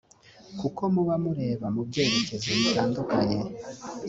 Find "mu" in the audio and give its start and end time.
1.75-1.81